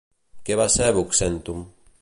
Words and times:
Què 0.47 0.57
va 0.61 0.67
ser 0.77 0.89
Buxèntum? 0.97 1.65